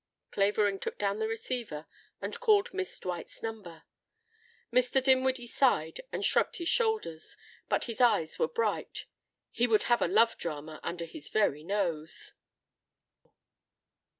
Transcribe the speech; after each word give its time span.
Clavering 0.31 0.79
took 0.79 0.97
down 0.97 1.19
the 1.19 1.27
receiver 1.27 1.85
and 2.23 2.39
called 2.39 2.73
Miss 2.73 2.97
Dwight's 2.99 3.43
number. 3.43 3.83
Mr. 4.73 4.99
Dinwiddie 4.99 5.45
sighed 5.45 6.01
and 6.11 6.25
shrugged 6.25 6.55
his 6.55 6.69
shoulders. 6.69 7.37
But 7.69 7.83
his 7.83 8.01
eyes 8.01 8.39
were 8.39 8.47
bright. 8.47 9.05
He 9.51 9.67
would 9.67 9.83
have 9.83 10.01
a 10.01 10.07
love 10.07 10.39
drama 10.39 10.79
under 10.81 11.05
his 11.05 11.29
very 11.29 11.63
nose. 11.63 12.33